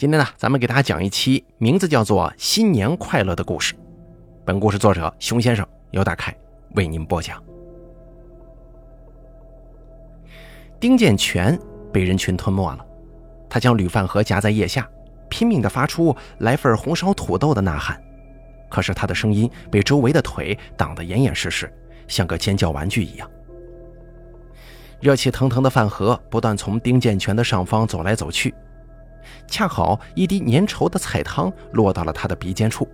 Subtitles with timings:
[0.00, 3.74] 今天呢，咱们给大家讲一期名字叫做《新年快乐》的故事。
[4.46, 6.34] 本故事作者熊先生由大凯
[6.70, 7.38] 为您播讲。
[10.80, 11.54] 丁建全
[11.92, 12.82] 被人群吞没了，
[13.46, 14.88] 他将铝饭盒夹在腋下，
[15.28, 18.02] 拼命地发出“来份红烧土豆”的呐喊。
[18.70, 21.70] 可是他的声音被周围的腿挡得严严实实，
[22.08, 23.30] 像个尖叫玩具一样。
[24.98, 28.54] 热气腾腾的饭盒不断从丁建全的上方走来走去。
[29.46, 32.88] 恰好一滴粘稠的菜汤落到了他的鼻尖处，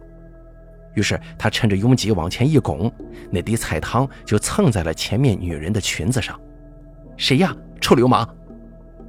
[0.94, 2.92] 于是他趁着拥挤往前一拱，
[3.30, 6.38] 那滴菜汤就蹭在了前面女人的裙子上。
[7.16, 8.28] 谁呀，臭流氓！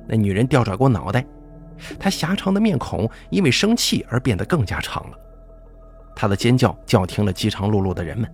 [0.08, 1.26] 那女人调转过脑袋，
[2.00, 5.18] 她狭长的面孔因为生气而变得更加长了。
[6.16, 8.30] 她的尖叫叫停了饥肠辘辘的人们，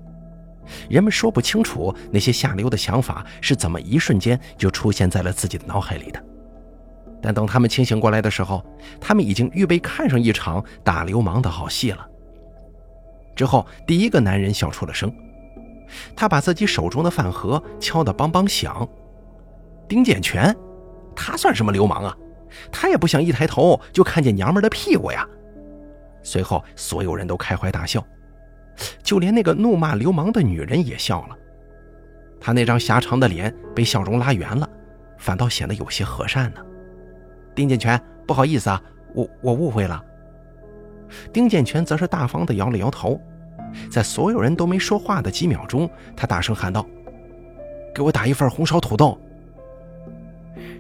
[0.90, 6.24] 人们说不清楚那些下流的想法是怎么一瞬间就出现在了自己的脑海里的。
[7.24, 8.62] 但等他们清醒过来的时候，
[9.00, 12.06] 他们已经预备看上一场打流氓的好戏了。
[13.34, 15.10] 之后，第一个男人笑出了声，
[16.18, 18.86] 他把自己手中的饭盒敲得梆梆响。
[19.88, 20.54] 丁建全，
[21.16, 22.18] 他算什么流氓啊？
[22.72, 25.26] 他也不想一抬头就看见娘们的屁股呀。
[26.22, 28.06] 随后，所有人都开怀大笑，
[29.02, 31.38] 就连那个怒骂流氓的女人也笑了。
[32.42, 34.70] 她那张狭长的脸被笑容拉圆了，
[35.18, 36.60] 反倒显得有些和善呢。
[37.56, 38.82] 丁建全，不好意思啊，
[39.14, 40.04] 我我误会了。
[41.32, 43.20] 丁建全则是大方的摇了摇头，
[43.92, 46.86] 在所有人都没说话的几秒钟，他大声喊道
[47.94, 49.20] ：“给我打一份红烧土豆。”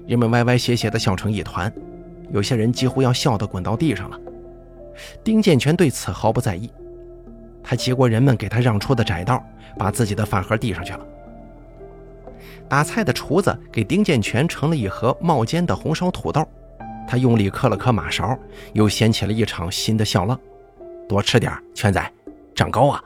[0.08, 1.72] 人们歪歪斜斜的笑成一团，
[2.32, 4.20] 有些人几乎要笑得滚到地上了。
[5.24, 6.72] 丁建全对此毫不在意，
[7.64, 9.44] 他接过人们给他让出的窄道，
[9.78, 11.06] 把自己的饭盒递上去了。
[12.68, 16.48] 打菜的厨子给丁建全盛了一盒冒尖的红烧土豆。
[17.08, 18.38] 他用力磕了磕马勺，
[18.74, 20.40] 又掀起了一场新的笑浪。
[21.08, 22.12] 多吃点，全仔，
[22.56, 23.04] 长高啊！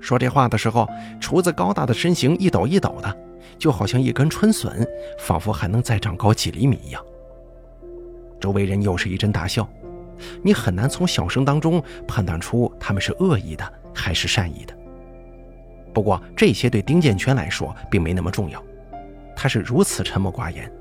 [0.00, 0.88] 说这话的时候，
[1.20, 3.16] 厨子高大的身形一抖一抖的，
[3.58, 4.86] 就好像一根春笋，
[5.18, 7.04] 仿佛还能再长高几厘米一样。
[8.40, 9.68] 周围人又是一阵大笑，
[10.42, 14.74] 你很难从笑声当中判断出他们是恶意的还是善意的。
[15.92, 18.62] 不过这些对丁建全来说并没那么重要，
[19.36, 20.72] 他是如此沉默寡言。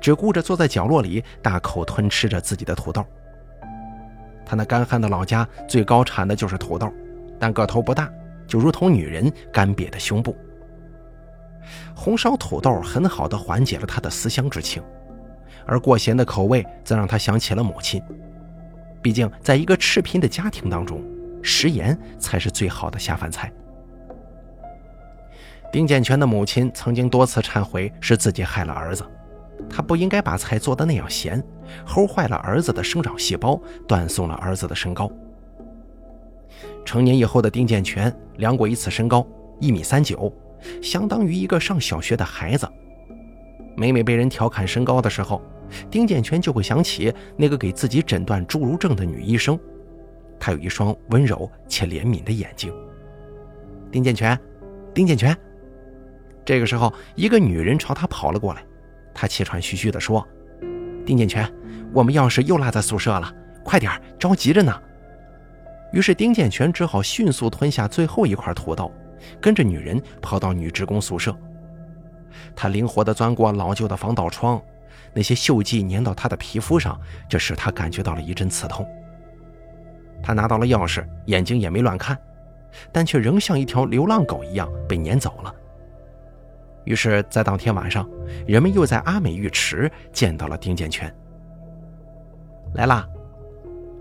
[0.00, 3.04] 只顾着坐在角落里大口吞吃着自己的土豆。
[4.44, 6.92] 他那干旱的老家最高产的就是土豆，
[7.38, 8.10] 但个头不大，
[8.46, 10.36] 就如同女人干瘪的胸部。
[11.94, 14.80] 红烧土豆很好的缓解了他的思乡之情，
[15.66, 18.00] 而过咸的口味则让他想起了母亲。
[19.02, 21.02] 毕竟，在一个赤贫的家庭当中，
[21.42, 23.52] 食盐才是最好的下饭菜。
[25.72, 29.04] 丁建全的母亲曾经多次忏悔，是自己害了儿子。
[29.68, 31.42] 他不应该把菜做得那样咸，
[31.86, 35.10] 齁坏了儿子的生长细胞，断送了儿子的身高。
[36.84, 39.26] 成年以后的丁建全量过一次身高，
[39.60, 40.32] 一米三九，
[40.80, 42.68] 相当于一个上小学的孩子。
[43.76, 45.42] 每每被人调侃身高的时候，
[45.90, 49.58] 丁建全就会想起那个给自己诊断侏儒症的女医生，
[50.38, 52.72] 她有一双温柔且怜悯的眼睛。
[53.90, 54.38] 丁建全，
[54.94, 55.36] 丁建全。
[56.44, 58.64] 这个时候，一个女人朝他跑了过来。
[59.18, 60.24] 他气喘吁吁地说
[61.06, 61.50] ：“丁建全，
[61.90, 63.32] 我们钥匙又落在宿舍了，
[63.64, 64.78] 快点，着急着呢。”
[65.90, 68.92] 于是丁建全只好迅速吞下最后一块土豆，
[69.40, 71.34] 跟着女人跑到女职工宿舍。
[72.54, 74.60] 他灵活地钻过老旧的防盗窗，
[75.14, 78.86] 那些锈迹粘到他的皮肤上，这使他感觉到了一阵刺痛。
[80.22, 82.18] 他拿到了钥匙，眼睛也没乱看，
[82.92, 85.54] 但却仍像一条流浪狗一样被撵走了。
[86.86, 88.08] 于是，在当天晚上，
[88.46, 91.12] 人们又在阿美浴池见到了丁建全。
[92.74, 93.06] 来啦！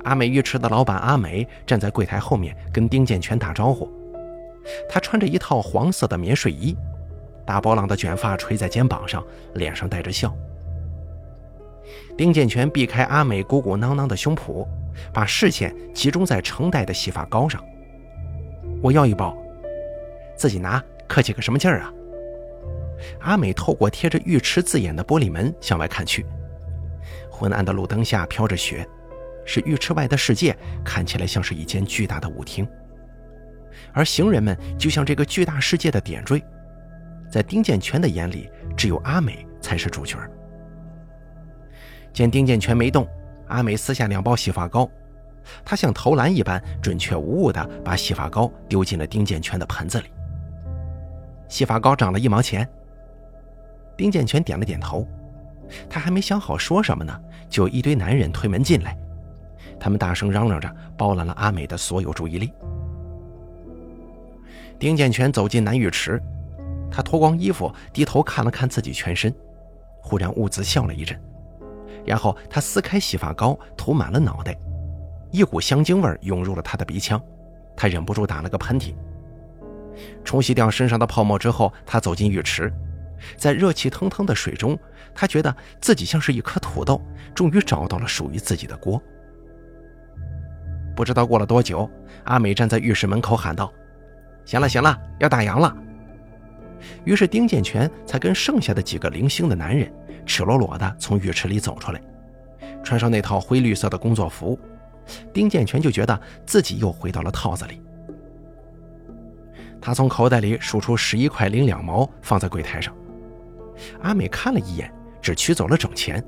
[0.03, 3.91] 阿美浴池的老板阿美站在柜台后面跟丁建全打招呼。
[4.87, 6.77] 她穿着一套黄色的棉睡衣，
[7.43, 9.25] 大波浪的卷发垂在肩膀上，
[9.55, 10.31] 脸上带着笑。
[12.15, 14.67] 丁建全避开阿美鼓鼓囊囊的胸脯，
[15.11, 17.63] 把视线集中在成袋的洗发膏上。
[18.79, 19.35] 我要一包，
[20.35, 21.91] 自己拿，客气个什么劲儿啊？
[23.21, 26.25] 阿美透过贴着浴池字眼的玻璃门向外看去，
[27.29, 28.87] 昏暗的路灯下飘着雪，
[29.45, 32.67] 使浴池外的世界看起来像是一间巨大的舞厅，
[33.93, 36.41] 而行人们就像这个巨大世界的点缀。
[37.29, 40.17] 在丁建全的眼里，只有阿美才是主角。
[42.13, 43.05] 见丁建全没动，
[43.47, 44.89] 阿美撕下两包洗发膏，
[45.65, 50.05] 她像投篮一般准确无误地把洗发膏丢进了丁建全的盆子里。
[51.49, 52.67] 洗发膏涨了一毛钱。
[53.97, 55.07] 丁建全点了点头，
[55.89, 57.19] 他还没想好说什么呢，
[57.49, 58.97] 就一堆男人推门进来，
[59.79, 62.51] 他们大声嚷嚷着，包揽了阿美的所有注意力。
[64.77, 66.21] 丁建全走进男浴池，
[66.91, 69.33] 他脱光衣服，低头看了看自己全身，
[70.01, 71.17] 忽然兀自笑了一阵，
[72.05, 74.53] 然后他撕开洗发膏，涂满了脑袋，
[75.31, 77.21] 一股香精味涌入了他的鼻腔，
[77.75, 78.93] 他忍不住打了个喷嚏。
[80.25, 82.71] 冲洗掉身上的泡沫之后，他走进浴池，
[83.37, 84.77] 在热气腾腾的水中，
[85.13, 87.01] 他觉得自己像是一颗土豆，
[87.33, 89.01] 终于找到了属于自己的锅。
[90.95, 91.89] 不知道过了多久，
[92.23, 93.71] 阿美站在浴室门口喊道。
[94.45, 95.75] 行了行了，要打烊了。
[97.03, 99.91] 于是丁建全才跟剩下的几个零星的男人
[100.25, 102.01] 赤裸裸的从浴池里走出来，
[102.83, 104.57] 穿上那套灰绿色的工作服，
[105.33, 107.81] 丁建全就觉得自己又回到了套子里。
[109.81, 112.95] 他从口袋里数出十一块零两毛，放在柜台上。
[114.01, 116.23] 阿美看了一眼，只取走了整钱，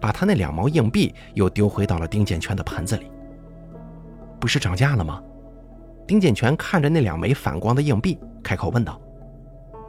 [0.00, 3.10] 把他那两毛硬币又丢回到了丁建全的盆子里。
[4.40, 5.22] 不是涨价了吗？
[6.06, 8.98] 丁建全看着那两枚反光的硬币，开口问道：“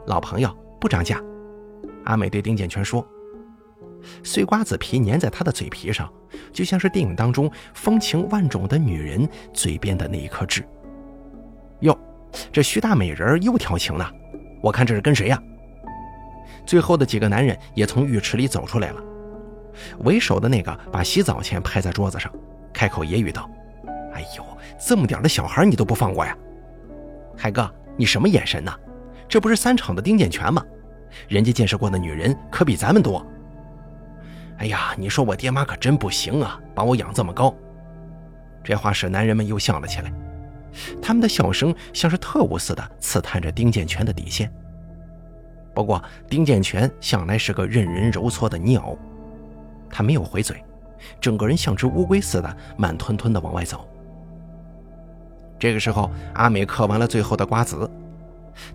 [0.06, 1.18] 老朋友，不涨价。”
[2.04, 3.06] 阿美对丁建全说
[4.22, 6.12] ：“碎瓜子皮粘在他的嘴皮上，
[6.52, 10.62] 就像是电影当中风情万种的女人嘴边的那一颗痣。”
[11.80, 11.98] 哟，
[12.52, 14.12] 这徐大美人又调情了，
[14.60, 15.42] 我看这是跟谁呀？
[16.66, 19.02] 最后的几个男人也从浴池里走出来了，
[20.00, 22.32] 为首的那个把洗澡钱拍在桌子上，
[22.72, 23.50] 开口揶揄道
[24.14, 24.44] ：“哎呦！”
[24.78, 26.34] 这么点的小孩你都不放过呀，
[27.36, 28.72] 海哥，你什么眼神呢？
[29.28, 30.64] 这不是三厂的丁建全吗？
[31.28, 33.24] 人家见识过的女人可比咱们多。
[34.56, 37.54] 哎呀，你说我爹妈可真不行啊，把我养这么高。
[38.64, 40.12] 这话使男人们又笑了起来，
[41.02, 44.50] 他们的笑声像是特务似的刺探着丁建全的底线。
[45.74, 48.98] 不过丁建全向来是个任人揉搓的泥偶，
[49.88, 50.62] 他没有回嘴，
[51.20, 53.86] 整个人像只乌龟似的慢吞吞地往外走。
[55.58, 57.88] 这个时候，阿美嗑完了最后的瓜子，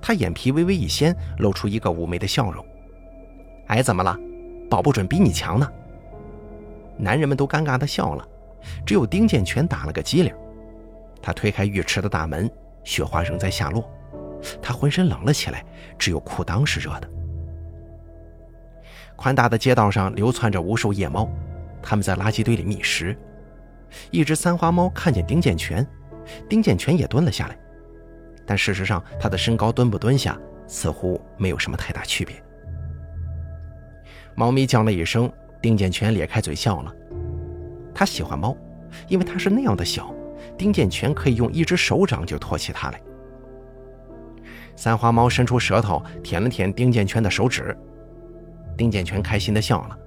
[0.01, 2.63] 她眼皮微微一掀，露出一个妩媚的笑容。
[3.67, 4.17] 哎，怎么了？
[4.69, 5.67] 保不准比你强呢。
[6.97, 8.27] 男人们都尴尬的笑了，
[8.85, 10.33] 只有丁建全打了个激灵。
[11.21, 12.49] 他推开浴池的大门，
[12.83, 13.83] 雪花仍在下落，
[14.61, 15.63] 他浑身冷了起来，
[15.97, 17.09] 只有裤裆是热的。
[19.15, 21.29] 宽大的街道上流窜着无数夜猫，
[21.81, 23.17] 它们在垃圾堆里觅食。
[24.11, 25.85] 一只三花猫看见丁建全。
[26.49, 27.55] 丁建全也蹲了下来，
[28.47, 30.35] 但事实上，他的身高蹲不蹲下
[30.67, 32.35] 似乎没有什么太大区别。
[34.33, 35.31] 猫咪叫了一声，
[35.61, 36.91] 丁建全咧开嘴笑了。
[37.93, 38.57] 他喜欢猫，
[39.07, 40.11] 因为它是那样的小，
[40.57, 42.99] 丁建全可以用一只手掌就托起它来。
[44.75, 47.75] 三花猫伸出舌头舔了舔丁建全的手指，
[48.77, 49.97] 丁建全开心地笑了。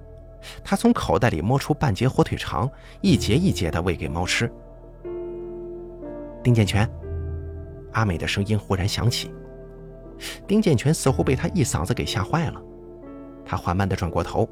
[0.63, 2.69] 他从口袋里摸出半截火腿肠，
[3.01, 4.49] 一节一节地喂给猫吃。
[6.41, 6.89] 丁建全，
[7.91, 9.33] 阿美的声音忽然响起。
[10.47, 12.61] 丁建全似乎被他一嗓子给吓坏了，
[13.45, 14.47] 他缓慢地转过头，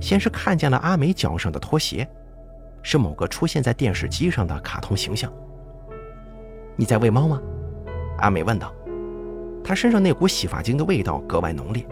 [0.00, 2.08] 先是看见了阿美脚上的拖鞋，
[2.82, 5.32] 是某个出现在电视机上的卡通形象。
[6.74, 7.40] 你在喂猫吗？
[8.18, 8.72] 阿美问道。
[9.64, 11.86] 他身上那股洗发精的味道格外浓烈。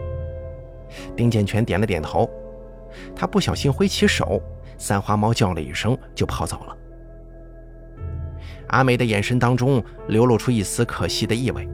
[1.15, 2.29] 丁建全点了点头，
[3.15, 4.41] 他不小心挥起手，
[4.77, 6.77] 三花猫叫了一声就跑走了。
[8.67, 11.67] 阿美的眼神当中流露出一丝可惜的意味，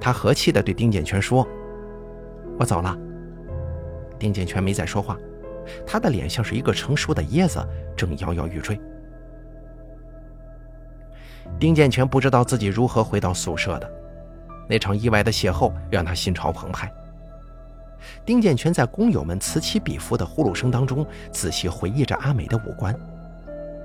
[0.00, 1.46] 她和气地对丁建全说
[2.58, 2.96] ：“我走了。”
[4.18, 5.16] 丁建全没再说话，
[5.86, 7.58] 他的脸像是一个成熟的椰子，
[7.96, 8.78] 正摇摇欲坠。
[11.58, 13.90] 丁建全不知道自己如何回到宿舍的，
[14.70, 16.88] 那场意外的邂逅让他心潮澎湃。
[18.24, 22.94] 丁建全在工友们此起彼伏的呼噜声当中，仔细回忆着阿美的五官。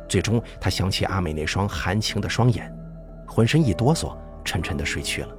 [0.07, 2.71] 最终，他想起阿美那双含情的双眼，
[3.25, 5.29] 浑身一哆嗦，沉沉的睡去了。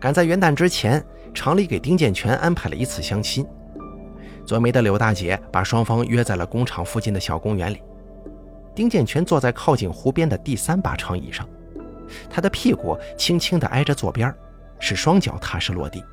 [0.00, 3.46] 赶在元旦之前，厂里给丁建全安排了一次相亲。
[4.44, 7.80] 做媒的柳大姐把双方约在了工厂附近的小公园里。
[8.74, 11.48] 丁建全坐在靠近湖边的第三把长椅上，
[12.30, 14.34] 他的屁股轻轻地挨着左边，
[14.78, 16.04] 使双脚踏实落地。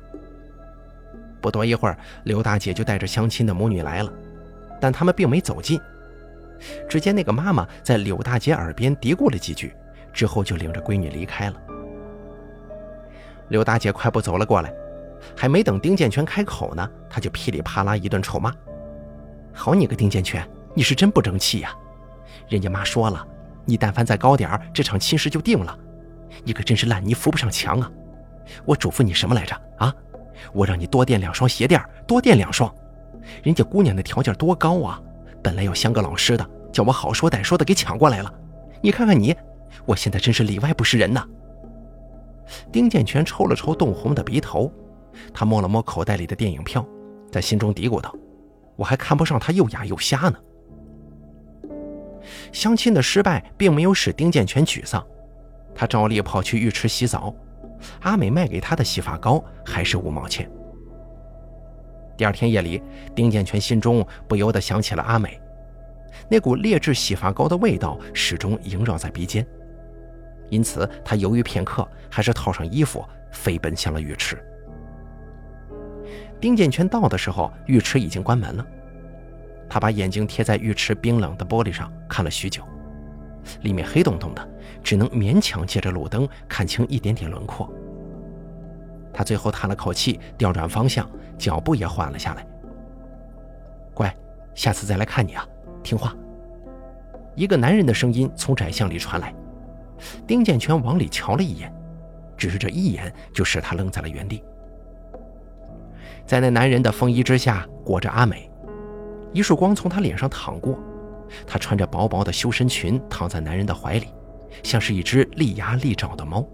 [1.40, 4.12] 不多一会儿，刘大姐就带着相亲的母女来了。
[4.80, 5.78] 但他们并没走近，
[6.88, 9.74] 只见那个妈妈在柳大姐耳边嘀咕了几句，
[10.12, 11.56] 之后就领着闺女离开了。
[13.48, 14.72] 柳大姐快步走了过来，
[15.36, 18.54] 还没等丁建全开口呢，她就噼里啪啦一顿臭骂
[19.52, 21.74] ：“好你个丁建全，你是真不争气呀！
[22.48, 23.26] 人家妈说了，
[23.66, 25.78] 你但凡再高点这场亲事就定了。
[26.44, 27.90] 你可真是烂泥扶不上墙啊！
[28.64, 29.54] 我嘱咐你什么来着？
[29.78, 29.94] 啊，
[30.52, 32.72] 我让你多垫两双鞋垫，多垫两双。”
[33.42, 35.00] 人家姑娘的条件多高啊，
[35.42, 38.32] 本来要相个老师的，叫我好说歹说的给抢过来了。
[38.80, 39.36] 你看看你，
[39.84, 41.24] 我现在真是里外不是人呐！
[42.72, 44.72] 丁建全抽了抽冻红的鼻头，
[45.32, 46.84] 他摸了摸口袋里的电影票，
[47.30, 48.14] 在心中嘀咕道
[48.74, 50.34] ：“我还看不上他又哑又瞎呢。”
[52.52, 55.06] 相亲的失败并没有使丁建全沮丧，
[55.74, 57.34] 他照例跑去浴池洗澡。
[58.02, 60.50] 阿美卖给他的洗发膏还是五毛钱。
[62.16, 62.82] 第二天夜里，
[63.14, 65.40] 丁建全心中不由得想起了阿美，
[66.28, 69.46] 那股劣质洗发膏的味道始终萦绕在鼻尖，
[70.50, 74.36] 因此他犹豫片刻，还是套上衣服飞奔向了浴池。
[76.38, 78.66] 丁建全到的时候，浴池已经关门了。
[79.70, 82.62] 他把眼睛贴在浴池冰冷的玻璃上看了许久，
[83.62, 84.48] 里面黑洞洞的，
[84.82, 87.70] 只能勉强借着路灯看清一点点轮廓。
[89.12, 92.46] 他最后叹了口气，调转方向，脚步也缓了下来。
[93.92, 94.14] 乖，
[94.54, 95.46] 下次再来看你啊，
[95.82, 96.14] 听话。
[97.34, 99.34] 一个男人的声音从窄巷里传来。
[100.26, 101.70] 丁建全往里瞧了一眼，
[102.36, 104.42] 只是这一眼就使他愣在了原地。
[106.24, 108.50] 在那男人的风衣之下，裹着阿美，
[109.32, 110.78] 一束光从他脸上淌过，
[111.46, 114.08] 她穿着薄薄的修身裙，躺在男人的怀里，
[114.62, 116.46] 像是一只利牙利爪的猫。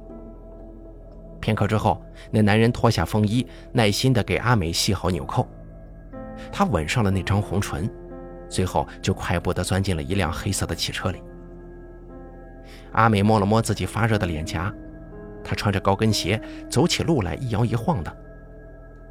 [1.41, 5.47] 片刻之后，那男人脱下风衣，耐心地给阿美系好纽扣。
[6.51, 7.89] 他吻上了那张红唇，
[8.49, 11.23] 随后就快步地钻进了一辆黑色的汽车里。
[12.93, 14.73] 阿美摸了摸自己发热的脸颊，
[15.45, 18.17] 她穿着高跟鞋，走起路来一摇一晃的。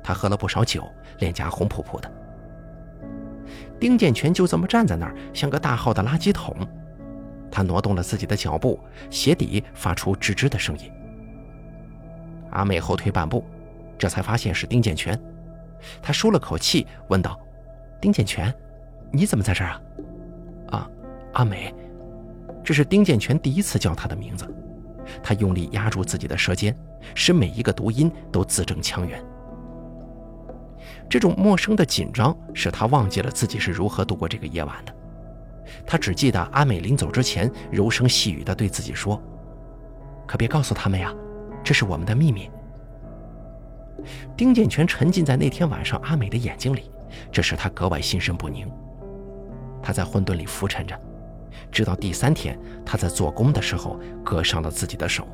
[0.03, 0.88] 她喝了不少酒，
[1.19, 2.12] 脸颊红扑扑的。
[3.79, 6.55] 丁建全就这么站在那儿，像个大号的垃圾桶。
[7.51, 8.79] 他挪动了自己的脚步，
[9.10, 10.91] 鞋底发出吱吱的声音。
[12.51, 13.44] 阿美后退半步，
[13.98, 15.20] 这才发现是丁建全。
[16.01, 17.39] 他舒了口气，问道
[18.01, 18.53] ：“丁建全，
[19.12, 19.82] 你怎么在这儿啊
[20.72, 20.89] ？”“啊，
[21.34, 21.74] 阿美。”
[22.63, 24.46] 这是丁建全第一次叫他的名字。
[25.22, 26.75] 他用力压住自己的舌尖，
[27.13, 29.24] 使每一个读音都字正腔圆。
[31.09, 34.93] 这种陌生的紧张使他忘记了自己是如何度过这个夜晚的。
[35.85, 39.21] 他只记得阿美临走之前柔声细语地对自己说
[40.27, 41.13] ：“可别告诉他们呀。”
[41.63, 42.47] 这是我们的秘密。
[44.38, 46.91] 丁建全沉浸在那天晚上阿美的眼睛里，
[47.31, 48.69] 这使他格外心神不宁。
[49.81, 50.95] 他在混沌里浮沉着，
[51.71, 55.27] 直到第三天，他在做工的时候割伤了自己的手。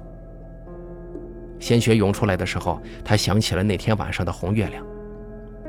[1.59, 4.85] 鲜血涌出来的时候，他想起了那天晚上的红月亮，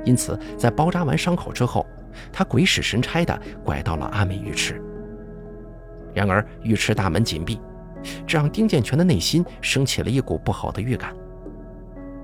[0.04, 1.87] 因此在包扎完伤口之后，
[2.32, 4.80] 他鬼使神差地拐到了阿美浴池。
[6.14, 7.61] 然而浴池大门紧闭。
[8.26, 11.14] 这让丁建全的内心升起了一股不好的预感。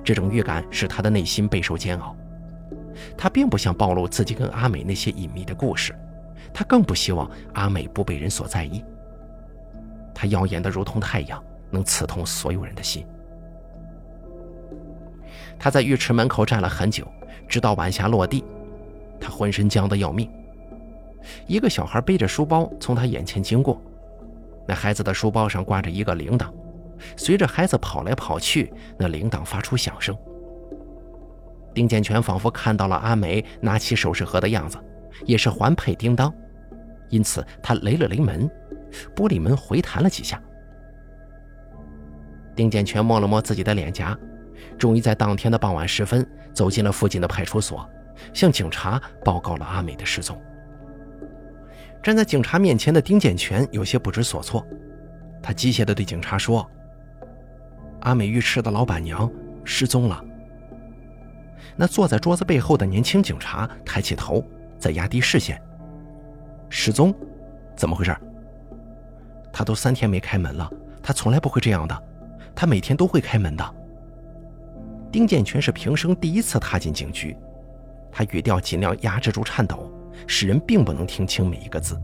[0.02, 2.16] 这种预感使他的内心备受煎熬。
[3.16, 5.94] 他并不想暴露自己跟阿美那些隐秘的故事，
[6.52, 8.84] 他更不希望阿美不被人所在意。
[10.12, 13.06] 他耀眼的如同太阳，能刺痛所有人的心。
[15.58, 17.06] 他在浴池门口站了很久，
[17.48, 18.44] 直到晚霞落地，
[19.20, 20.30] 他浑身僵得要命。
[21.46, 23.82] 一个小孩背着书包从他眼前经过。
[24.66, 26.52] 那孩子的书包上挂着一个铃铛，
[27.16, 30.16] 随着孩子跑来跑去，那铃铛发出响声。
[31.74, 34.78] 丁建全仿佛看到了阿梅拿起首饰盒的样子，
[35.24, 36.32] 也是环佩叮当，
[37.08, 38.50] 因此他擂了擂门，
[39.16, 40.40] 玻璃门回弹了几下。
[42.54, 44.18] 丁建全摸了摸自己的脸颊，
[44.78, 47.88] 终于在当天的傍晚时分走进了附近的派出所，
[48.32, 50.40] 向警察报告了阿美的失踪。
[52.02, 54.64] 站在警察面前的丁建全有些不知所措，
[55.42, 56.64] 他机械地对警察说
[58.00, 59.30] ：“阿美浴池的老板娘
[59.64, 60.24] 失踪了。”
[61.74, 64.44] 那坐在桌子背后的年轻警察抬起头，
[64.78, 65.60] 再压低视线
[66.70, 67.12] ：“失踪？
[67.76, 68.16] 怎么回事？”
[69.52, 70.70] 他都三天没开门了，
[71.02, 72.02] 他从来不会这样的，
[72.54, 73.74] 他每天都会开门的。
[75.10, 77.36] 丁建全是平生第一次踏进警局，
[78.10, 79.92] 他语调尽量压制住颤抖。
[80.26, 81.96] 使人并不能听清每一个字。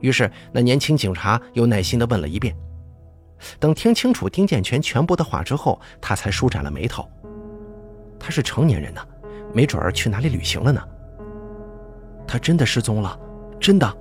[0.00, 2.52] 于是，那年轻警察又耐心地问了一遍。
[3.60, 7.08] 等听清楚丁建全全部的话之后，他才舒展了眉头。
[8.18, 9.00] 他是成年人呢，
[9.54, 10.82] 没准儿去哪里旅行了呢。
[12.26, 13.16] 他真的失踪了，
[13.60, 13.96] 真的。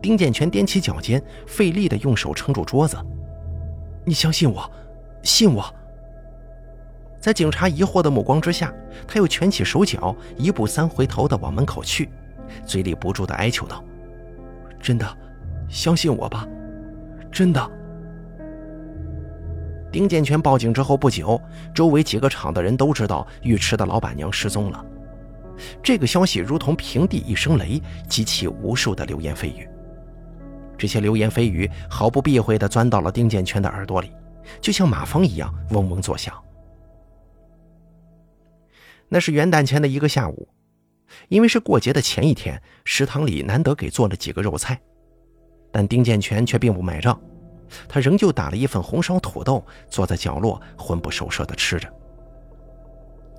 [0.00, 2.96] 丁建全踮起脚尖，费力地用手撑住桌子。
[4.06, 4.70] 你相信我，
[5.22, 5.62] 信我。
[7.24, 8.70] 在警察疑惑的目光之下，
[9.08, 12.10] 他又蜷起手脚，一步三回头的往门口去，
[12.66, 13.82] 嘴里不住的哀求道
[14.78, 15.06] ：“真的，
[15.66, 16.46] 相信我吧，
[17.32, 17.70] 真的。”
[19.90, 21.40] 丁建全报警之后不久，
[21.74, 24.84] 周围几个厂的人都知道浴池的老板娘失踪了。
[25.82, 29.66] 这个消息如同平地一声雷，激起无数的流言蜚语。
[30.76, 34.12] 这些流言蜚语毫不避讳地钻到了丁建全的耳朵里，
[34.60, 36.34] 就像马蜂一样嗡嗡作响。
[39.14, 40.48] 那是元旦前的一个下午，
[41.28, 44.76] 因为是过节的前一天，食堂里难得给做了几个肉菜，
[45.70, 47.16] 但丁建全却并不买账，
[47.88, 51.88] 他仍旧打了一份红烧土豆，坐在角落魂不守舍地吃着。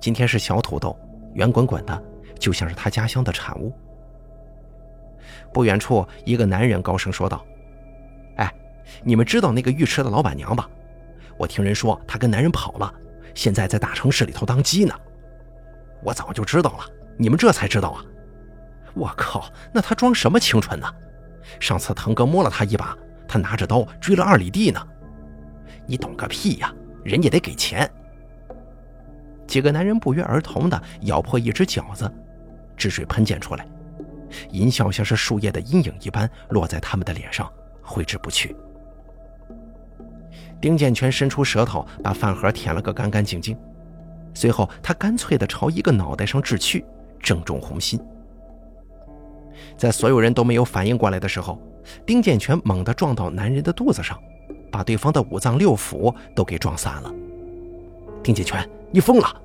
[0.00, 0.98] 今天是小土豆，
[1.34, 2.02] 圆滚滚的，
[2.38, 3.70] 就像是他家乡的产物。
[5.52, 7.44] 不远处，一个男人高声说道
[8.36, 8.50] ：“哎，
[9.04, 10.70] 你们知道那个浴池的老板娘吧？
[11.36, 12.90] 我听人说她跟男人跑了，
[13.34, 14.98] 现在在大城市里头当鸡呢。
[16.06, 16.84] 我早就知道了，
[17.16, 18.04] 你们这才知道啊！
[18.94, 20.86] 我靠，那他装什么清纯呢？
[21.58, 22.96] 上次腾哥摸了他一把，
[23.26, 24.80] 他拿着刀追了二里地呢。
[25.84, 26.72] 你懂个屁呀！
[27.02, 27.90] 人家得给钱。”
[29.48, 32.08] 几个男人不约而同的咬破一只饺子，
[32.76, 33.66] 汁水喷溅出来，
[34.50, 38.54] 淫笑像是树叶的阴影一般落在他们的脸上，挥之不去。
[40.60, 43.58] 丁建全伸出舌头把饭盒舔了个干干净净，
[44.36, 46.84] 随后他干脆地朝一个脑袋上掷去，
[47.18, 47.98] 正中红心。
[49.78, 51.58] 在所有人都没有反应过来的时候，
[52.04, 54.22] 丁建全猛地撞到男人的肚子上，
[54.70, 57.10] 把对方的五脏六腑都给撞散了。
[58.22, 58.68] 丁建全。
[58.92, 59.42] 你疯了！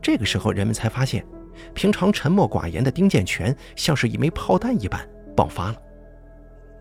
[0.00, 1.26] 这个时候，人们才发现，
[1.74, 5.00] 平常沉默寡言的丁建全像是一枚炮弹一般
[5.34, 5.76] 爆发了。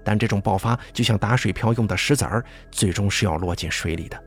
[0.04, 4.24] 但这种爆发就像打水漂用的石子儿，最终是要落进水里的。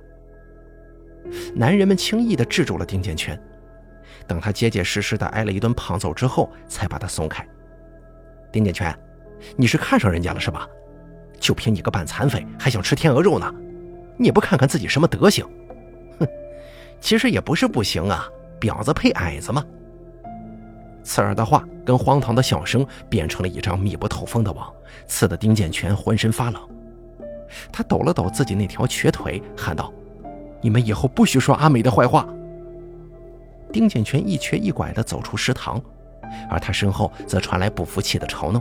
[1.55, 3.39] 男人们轻易地制住了丁建全，
[4.27, 7.47] 等他结结实实地挨了一顿胖揍之后，才把他松开。
[8.53, 8.97] 丁建全，
[9.57, 10.67] 你是看上人家了是吧？
[11.39, 13.55] 就凭你个半残废，还想吃天鹅肉呢？
[14.17, 15.45] 你也不看看自己什么德行！
[16.19, 16.27] 哼
[17.01, 18.27] 其实也不是不行啊，
[18.59, 19.63] 婊子配矮子嘛。
[21.05, 24.73] 刺耳的话跟荒唐的笑声变成了一张密不透风的网，
[25.07, 26.61] 刺得丁建全浑身发冷。
[27.71, 29.93] 他抖了抖自己那条瘸腿，喊道
[30.67, 32.27] ：“你们以后不许说阿美的坏话。”
[33.73, 35.81] 丁建全一瘸一拐地走出食堂，
[36.51, 38.61] 而他身后则传来不服气的嘲弄：“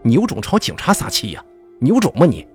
[0.00, 1.44] 你有种朝警察撒气呀？
[1.80, 2.46] 你有种吗你？”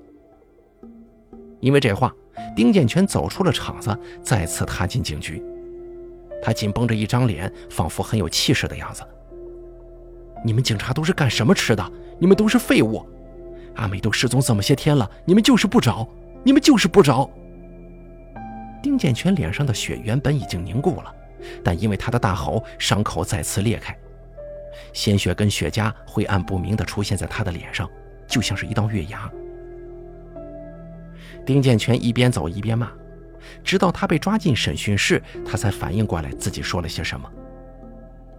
[1.60, 2.14] 因为这话。
[2.56, 5.44] 丁建全走出了场子，再次踏进警局。
[6.42, 9.04] 他紧绷着一张脸，仿佛很有气势的样子。
[10.42, 11.92] 你们警察都是干什么吃的？
[12.18, 13.06] 你们都是废物！
[13.76, 16.08] 阿美都失踪这么些天了，你们就是不找，
[16.46, 17.30] 你们就是不找。
[18.82, 21.14] 丁建全脸上的血原本已经凝固了，
[21.64, 23.98] 但因为他的大吼，伤口再次裂开，
[24.94, 27.90] 鲜血跟血痂灰暗不明的出现在他的脸上，
[28.28, 29.30] 就像是一道月牙。
[31.46, 32.92] 丁建全一边走一边骂，
[33.64, 37.30] 直到他被抓进审讯室，他才反应过来自己说了些什么。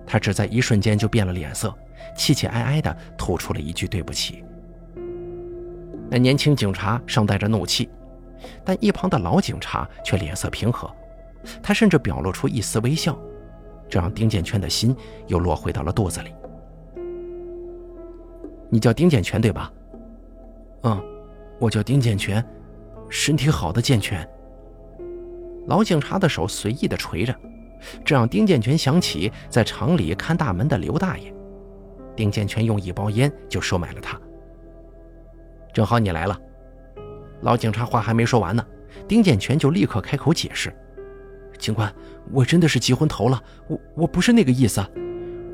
[0.06, 1.74] 他只在一瞬间就变了脸色，
[2.16, 4.44] 气气哀哀地吐出了一句“对不起”。
[6.10, 7.88] 那年轻警察尚带着怒气，
[8.64, 10.90] 但一旁的老警察却脸色平和，
[11.62, 13.18] 他甚至表露出一丝微笑，
[13.88, 14.94] 这让丁建全的心
[15.26, 16.34] 又落回到了肚子里。
[18.68, 19.72] 你叫丁建全对吧？
[20.82, 21.02] 嗯，
[21.58, 22.44] 我叫丁建全。
[23.08, 24.24] 身体好的健全。
[25.66, 27.34] 老警察的手随意的垂着，
[28.04, 31.34] 这让丁建全想起在厂里看大门的刘大爷。
[32.14, 34.16] 丁建全用一包烟就收买了他。
[35.72, 36.40] 正好你来了，
[37.42, 38.64] 老警察话还没说完呢，
[39.08, 40.72] 丁建全就立刻开口解释
[41.58, 41.92] ：“警官，
[42.32, 44.84] 我真的是急昏头了，我我不是那个意思，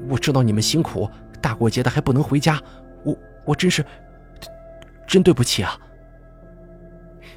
[0.08, 1.08] 我知道你们辛苦，
[1.40, 2.60] 大过节的还不能回家，
[3.04, 3.84] 我我真是
[5.06, 5.78] 真对不起啊。”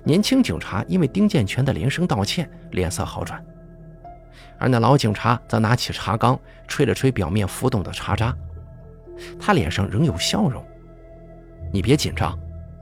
[0.03, 3.43] 年轻警察因为丁建全的连声道歉，脸色好转，
[4.57, 8.35] 而那老警察则拿起茶缸，吹了吹表面浮动的茶渣，
[9.38, 10.65] 他脸上仍有笑容。
[11.71, 12.39] 你别紧张，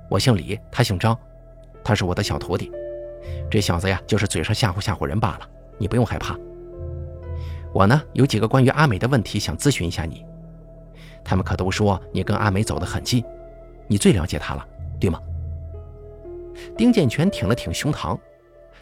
[0.09, 1.17] 我姓李，他姓张，
[1.87, 2.69] 他是我的小徒弟，
[3.49, 6.37] 这小子呀，就是嘴上吓唬吓唬人罢了，你不用害怕。
[7.73, 10.25] 我呢，有几个关于阿美的问题想咨询一下你，
[11.23, 13.23] 他们可都说你跟阿美走得很近，
[13.87, 14.67] 你最了解她了，
[14.99, 15.17] 对吗？
[16.75, 18.19] 丁建全挺了挺胸膛，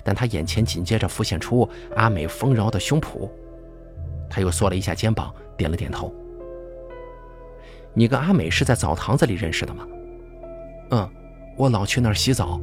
[0.03, 3.29] 但他眼前紧接着浮现出阿美丰饶的胸脯，
[4.27, 6.11] 他又缩了一下肩膀，点了点头。
[7.93, 9.87] 你跟阿美是在澡堂子里认识的吗？
[10.89, 11.07] 嗯，
[11.55, 12.59] 我老去那儿洗澡。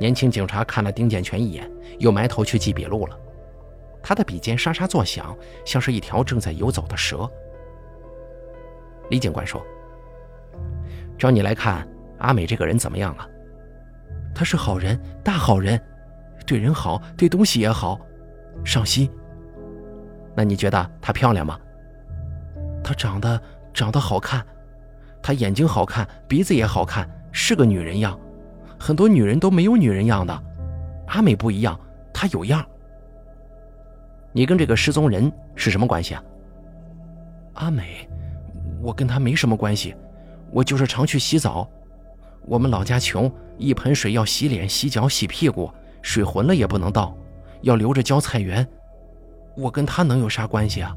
[0.00, 3.18] 年轻警察看了丁建全一眼，又埋头去记笔录了。
[4.02, 7.28] 他的笔尖沙沙作响，像是一条正在游走的蛇。
[9.10, 9.60] 李警官说
[11.18, 11.86] ：“找你来看
[12.18, 13.28] 阿美这个人怎么样啊？”
[14.34, 15.80] 他是好人，大好人，
[16.46, 17.98] 对人好，对东西也好，
[18.64, 19.10] 上心。
[20.36, 21.58] 那你觉得她漂亮吗？
[22.84, 23.40] 她长得
[23.74, 24.46] 长得好看，
[25.20, 28.18] 她眼睛好看，鼻子也好看，是个女人样。
[28.78, 30.42] 很多女人都没有女人样的，
[31.08, 31.78] 阿美不一样，
[32.12, 32.64] 她有样。
[34.32, 36.22] 你跟这个失踪人是什么关系啊？
[37.54, 38.08] 阿美，
[38.80, 39.94] 我跟她没什么关系，
[40.52, 41.68] 我就是常去洗澡。
[42.42, 45.70] 我们老家穷，一盆水要洗脸、洗脚、洗屁股，
[46.02, 47.16] 水浑了也不能倒，
[47.62, 48.66] 要留着浇菜园。
[49.56, 50.96] 我跟她能有啥关系啊？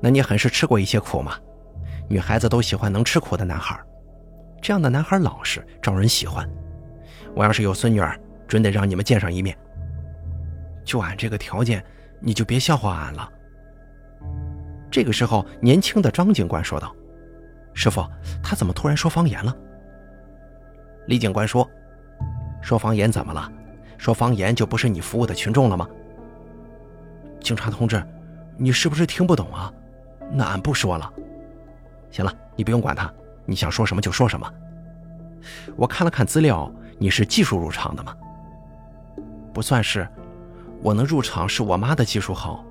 [0.00, 1.38] 那你很是吃过一些苦吗？
[2.06, 3.80] 女孩子都喜欢能吃苦的男孩，
[4.64, 6.48] 这样的男孩老实，招人喜欢。
[7.34, 9.54] 我要是有孙女儿，准得让你们见上一面。
[10.86, 11.84] 就俺这个条件，
[12.18, 13.30] 你就别笑话俺了。
[14.90, 16.96] 这个时候，年轻的张警官说道
[17.76, 18.02] ：“师傅，
[18.42, 19.54] 他怎么突然说方言了？”
[21.08, 21.68] 李警官说
[22.62, 23.52] ：“说方言怎么了？
[23.98, 25.86] 说方言就不是你服务的群众了吗？”
[27.38, 28.02] 警察同志，
[28.56, 29.70] 你是不是听不懂啊？
[30.32, 31.12] 那俺不说了。
[32.10, 33.12] 行了，你不用管他，
[33.46, 34.50] 你想说什么就说什么。
[35.76, 38.14] 我看了看资料，你是技术入场的吗？
[39.52, 40.08] 不算是。
[40.82, 42.62] 我能入场是我妈的技术好，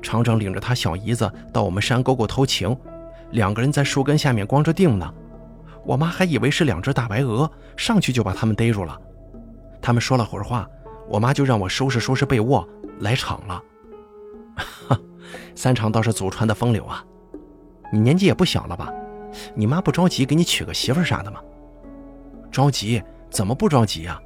[0.00, 2.76] 厂长领着他小姨子到我们山沟沟偷情，
[3.32, 5.12] 两个人在树根下面光着腚呢，
[5.84, 8.96] 我妈还以为是两只大白鹅，上去就把他们逮住了。
[9.82, 10.68] 他们说了会儿话，
[11.08, 12.68] 我妈就让我收拾收拾被窝
[13.00, 13.62] 来场了。
[14.86, 14.96] 哈，
[15.56, 17.04] 三厂倒是祖传的风流啊！
[17.92, 18.92] 你年纪也不小了吧？
[19.54, 21.40] 你妈不着急给你娶个媳妇啥的吗？
[22.50, 23.02] 着急？
[23.30, 24.20] 怎么不着急呀？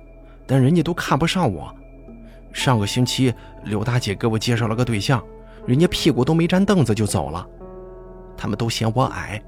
[0.47, 1.75] 但人家都看不上我。
[2.53, 5.23] 上个星期，刘大姐给我介绍了个对象，
[5.67, 7.47] 人家屁股都没沾凳子就走了。
[8.37, 9.43] 他们都嫌我矮，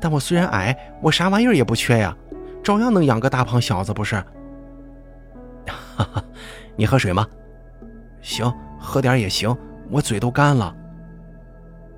[0.00, 2.16] 但我虽然矮，我啥玩意儿也不缺呀，
[2.62, 4.16] 照样能养个大胖小子，不是？
[5.66, 6.24] 哈哈，
[6.76, 7.26] 你喝水吗？
[8.20, 9.56] 行，喝点也行，
[9.90, 10.74] 我嘴都干了。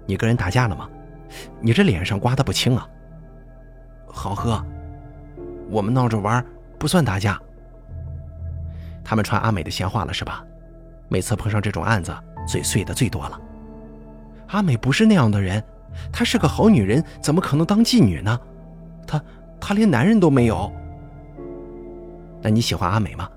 [0.06, 0.88] 你跟人打架了吗？
[1.60, 2.88] 你这脸上刮的不轻啊。
[4.06, 4.62] 好喝，
[5.68, 6.44] 我们闹着玩，
[6.78, 7.40] 不算打架。
[9.04, 10.44] 他们传阿美的闲话了是吧？
[11.08, 12.14] 每次碰上这种案子，
[12.46, 13.40] 嘴碎的最多了。
[14.48, 15.62] 阿美不是那样的人，
[16.12, 18.38] 她是个好女人，怎么可能当妓女呢？
[19.06, 19.22] 她
[19.60, 20.70] 她连男人都没有。
[22.42, 23.28] 那你喜欢阿美吗？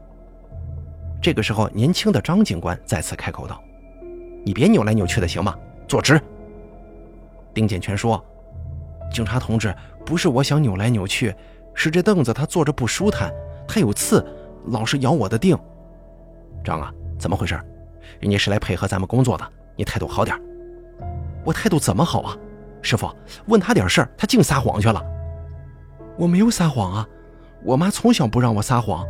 [1.21, 3.61] 这个时候，年轻的张警官再次开口道
[4.43, 5.55] ：“你别扭来扭去的，行吗？
[5.87, 6.19] 坐直。”
[7.53, 8.23] 丁建全说
[9.13, 9.73] ：“警察同志，
[10.05, 11.33] 不是我想扭来扭去，
[11.73, 13.31] 是这凳子它坐着不舒坦，
[13.67, 14.25] 它有刺。”
[14.67, 15.59] 老是咬我的腚，
[16.63, 16.89] 张啊，
[17.19, 17.59] 怎么回事？
[18.21, 20.39] 人家是来配合咱们工作的，你态度好点。
[21.43, 22.33] 我态度怎么好啊？
[22.81, 23.13] 师傅
[23.47, 25.03] 问他点事儿，他净撒谎去了。
[26.17, 27.05] 我没有撒谎啊，
[27.65, 29.05] 我妈从小不让我撒谎，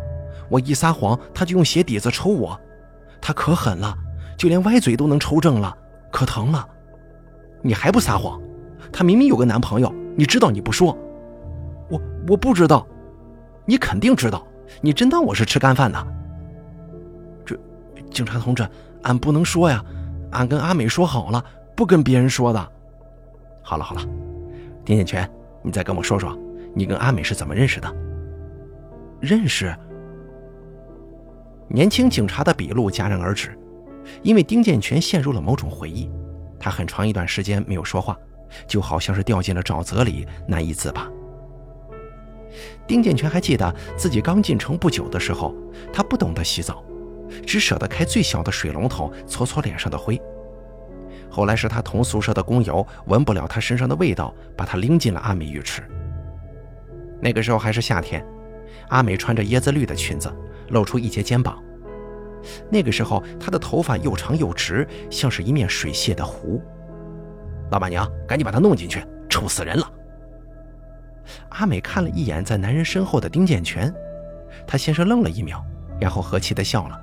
[0.50, 2.60] 我一撒谎，他就用鞋底子抽我，
[3.22, 3.96] 他可狠了，
[4.36, 5.78] 就连歪嘴都能抽正了，
[6.12, 6.68] 可疼了。
[7.63, 8.39] 你还不撒谎？
[8.91, 10.95] 他明明有个男朋友，你知道你不说？
[11.89, 12.86] 我我不知道，
[13.65, 14.45] 你肯定知道。
[14.82, 16.08] 你真当我是吃干饭的？
[17.45, 17.58] 这，
[18.12, 18.67] 警察同志，
[19.04, 19.84] 俺不能说呀，
[20.32, 21.43] 俺跟阿美说好了，
[21.76, 22.71] 不跟别人说的。
[23.62, 24.02] 好了好了，
[24.84, 25.30] 丁建全，
[25.62, 26.38] 你再跟我说说，
[26.73, 27.95] 你跟阿美是怎么认识的？
[29.19, 29.73] 认识？
[31.69, 33.58] 年轻警察的笔录戛然而止，
[34.21, 36.10] 因为丁建全陷入了某种回忆，
[36.63, 38.17] 他很长一段时间没有说话，
[38.65, 41.10] 就好像是掉进了沼泽里，难以自拔。
[42.88, 45.54] 丁建全还记得自己刚进城不久的时候，
[45.91, 46.82] 他不懂得洗澡，
[47.45, 50.17] 只舍得开最小的水龙头搓搓脸上的灰。
[51.30, 55.84] 后来是他同宿舍的工友闻不了他身上的味道，把他拎进了阿美浴池。
[57.19, 58.26] 那个时候还是夏天，
[58.88, 60.34] 阿美穿着椰子绿的裙子，
[60.69, 61.62] 露出一截肩膀。
[62.70, 66.62] 那个时候她的头发又长又直，像是一面水泄的湖。
[67.72, 69.92] 老板娘，赶紧把她弄进去，臭死人了！
[71.50, 73.94] 阿美看了一眼在男人身后的丁建全，
[74.68, 75.64] 他先是愣了一秒，
[76.00, 77.00] 然后和气地笑了。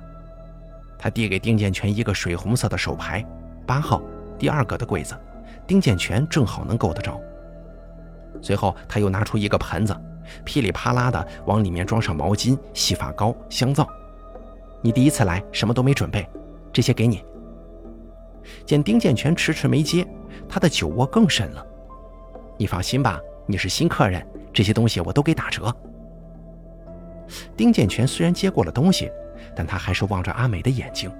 [0.97, 3.25] 他递给丁建全一个水红色的手牌，
[3.65, 4.01] 八号，
[4.37, 5.17] 第二个的柜子，
[5.65, 7.19] 丁建全正好能够得着。
[8.41, 9.95] 随后他又拿出一个盆子，
[10.45, 13.89] 噼里啪啦地往里面装上毛巾、洗发膏、香皂。
[14.81, 16.27] 你第一次来，什么都没准备，
[16.73, 17.23] 这些给你。
[18.65, 20.05] 见丁建全迟迟没接，
[20.49, 21.65] 他的酒窝更深了。
[22.57, 23.19] 你放心吧。
[23.47, 25.75] 你是新客人，这些东西我都给打折。
[27.57, 29.11] 丁建全虽然接过了东西，
[29.55, 31.11] 但他还是望着阿美的眼睛，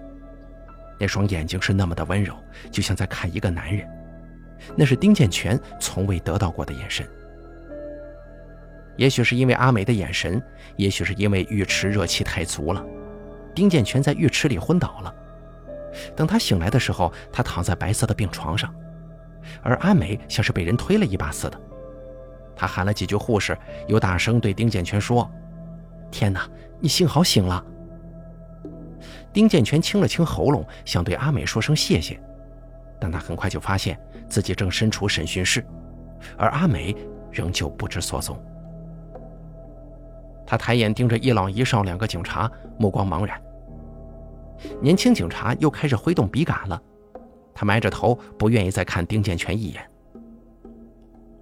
[1.00, 2.34] 那双眼睛是那么的温柔，
[2.71, 3.86] 就像在看一个男人。
[4.76, 7.06] 那是丁建全从未得到过的眼神。
[8.95, 10.41] 也许是因为阿美的眼神，
[10.78, 12.86] 也许是因为浴池热气太足了，
[13.54, 15.14] 丁建全在浴池里昏倒了。
[16.16, 18.74] 等他醒来的时候，他躺在白色的病床上，
[19.62, 21.60] 而阿美像是被人推了一把似的。
[22.56, 25.30] 他喊了几句护士，又大声对丁建全说
[26.12, 26.48] ：“天哪，
[26.80, 27.64] 你幸好醒了。”
[29.34, 32.22] 丁建全清了清喉咙，想对阿美说声谢谢，
[33.00, 35.66] 但他很快就发现自己正身处审讯室，
[36.38, 36.96] 而阿美
[37.32, 38.38] 仍旧不知所踪。
[40.52, 43.42] 他抬眼盯着一老一少两个警察，目光茫然。
[44.82, 46.78] 年轻警察又开始挥动笔杆了，
[47.54, 49.82] 他埋着头，不愿意再看丁建全一眼。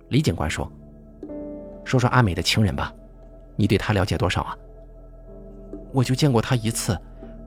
[0.10, 0.72] 李警官说
[1.84, 2.93] ：“说说阿美的情人吧，
[3.56, 4.56] 你对她了解多少啊？”
[5.91, 6.95] 我就见过她一次。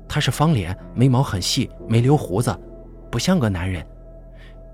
[0.08, 2.52] 他是方脸，眉毛很细，没留胡子，
[3.08, 3.86] 不像个男人，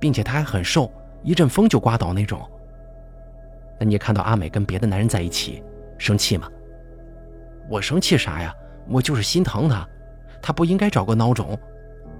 [0.00, 0.90] 并且他还很瘦，
[1.22, 2.40] 一阵风就刮倒那种。
[3.78, 5.62] 那你看到阿美跟别的男人在一起，
[5.98, 6.48] 生气吗？
[7.68, 8.54] 我生气啥呀？
[8.88, 9.86] 我就是心疼他，
[10.40, 11.58] 他不应该找个孬种。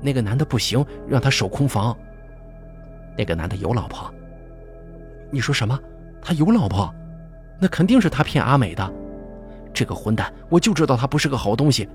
[0.00, 1.96] 那个男的不行，让他守空房。
[3.16, 4.12] 那个男的有老婆？
[5.30, 5.78] 你说什么？
[6.20, 6.94] 他有老婆？
[7.58, 8.92] 那肯定是他骗阿美的。
[9.72, 11.88] 这个混蛋，我就知道他不是个好东西。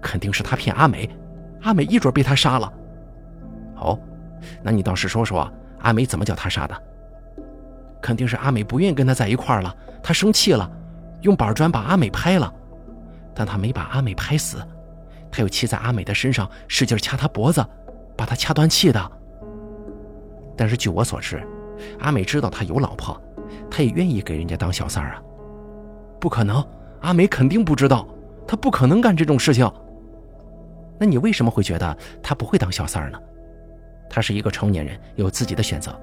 [0.00, 1.08] 肯定是他骗阿美，
[1.62, 2.72] 阿美一准被他杀了。
[3.76, 3.98] 哦，
[4.62, 6.82] 那你倒是说说，阿美怎么叫他杀的？
[8.00, 10.70] 肯定是阿美不愿意跟他在一块了，他生气了，
[11.22, 12.52] 用板砖把阿美拍了，
[13.34, 14.58] 但他没把阿美拍死，
[15.30, 17.64] 他又骑在阿美的身上，使劲掐她脖子，
[18.16, 19.12] 把她掐断气的。
[20.56, 21.42] 但是据我所知，
[21.98, 23.20] 阿美知道他有老婆，
[23.70, 25.22] 他也愿意给人家当小三儿啊。
[26.20, 26.64] 不可能，
[27.00, 28.06] 阿美肯定不知道。
[28.46, 29.68] 他不可能干这种事情。
[31.00, 33.18] 那你为什么会觉得他不会当小三儿呢？
[34.08, 35.98] 他是一个成年人，有自己的选择。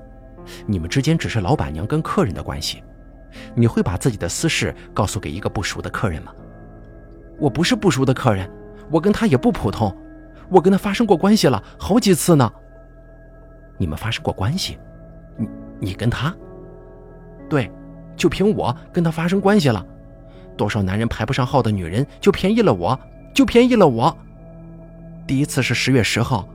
[0.66, 2.84] 你们之间只是老板娘跟客人的关系，
[3.56, 6.34] 你会把自己的私事告诉给一个不熟的客人吗？
[7.40, 8.50] 我不是不熟的客人，
[8.90, 9.96] 我跟他也不普通，
[10.50, 12.52] 我跟他发生过关系了好几次呢。
[13.78, 14.78] 你们发生过关系？
[15.38, 16.34] 你你跟他？
[17.50, 17.72] 对，
[18.16, 19.86] 就凭我跟他发生关系了。
[20.56, 23.00] 多少男人排不上号的女人，就便宜了我，
[23.34, 24.16] 就便宜了我。
[25.26, 26.48] 第一次是十月十号，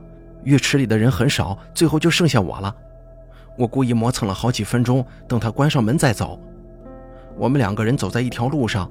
[0.43, 2.73] 浴池里的人很少，最后就剩下我了。
[3.57, 6.39] 我故意磨蹭了好几分钟，等他关上门再走。
[7.35, 8.89] 我们两个人走在一条路上，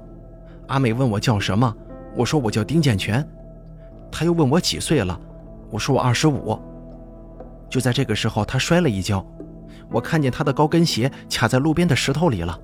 [0.69, 1.75] 阿美问我叫什么，
[2.17, 3.27] 我说我叫丁建全。
[4.11, 5.19] 他又问我几岁了，
[5.71, 6.59] 我说我二十五。
[7.69, 9.25] 就在这个时候，他摔了一跤，
[9.91, 12.59] 我看见他的高跟鞋卡在路边的石头里了。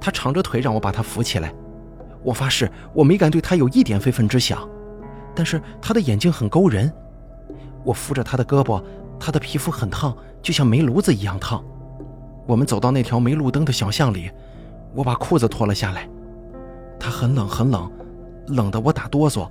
[0.00, 1.52] 他敞着腿让我把他扶起来，
[2.22, 4.68] 我发誓我没敢对他有一点非分之想，
[5.34, 6.92] 但是他的眼睛很勾人。
[7.84, 8.82] 我扶着他的胳膊，
[9.18, 11.64] 他的皮肤很烫，就像煤炉子一样烫。
[12.46, 14.30] 我们走到那条没路灯的小巷里，
[14.94, 16.08] 我把裤子脱了下来，
[16.98, 17.90] 他很冷很冷，
[18.48, 19.48] 冷得我打哆嗦。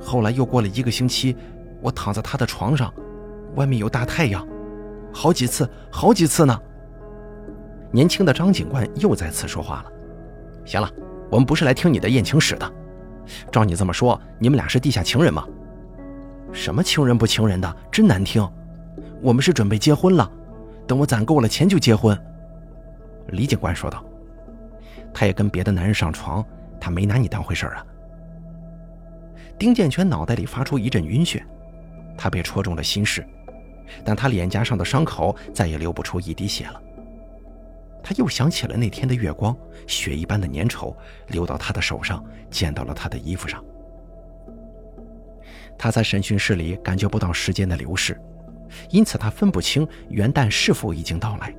[0.00, 1.36] 后来又过了一个星期，
[1.80, 2.92] 我躺在他的床上，
[3.56, 4.46] 外面有大太阳，
[5.12, 6.58] 好几次，好几次呢。
[7.90, 9.92] 年轻的张警官又再次说话了
[10.66, 10.90] ：“行了，
[11.30, 12.72] 我们不是来听你的艳情史的。
[13.50, 15.46] 照你这么说，你们俩是地下情人吗？
[16.52, 18.46] 什么情人不情人的，真难听。
[19.22, 20.30] 我们是准备结婚了，
[20.86, 22.18] 等我攒够了钱就结婚。”
[23.28, 24.04] 李警官说道
[25.14, 26.44] ：“他也跟别的男人上床，
[26.78, 27.86] 他没拿你当回事儿啊。”
[29.56, 31.40] 丁建全脑袋里发出一阵晕眩，
[32.18, 33.24] 他被戳中了心事，
[34.04, 36.82] 但他脸颊上的伤口再也流不出一滴血了。
[38.02, 40.94] 他又想起了那天的月光，血一般的粘稠
[41.28, 43.64] 流到他的手上，溅到了他的衣服上。
[45.78, 48.20] 他在审讯室里感觉不到时间的流逝，
[48.90, 51.54] 因此他分不清元旦是否已经到来。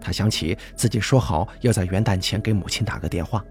[0.00, 3.44] 他想起自己说好要在元旦前给母亲打个电话，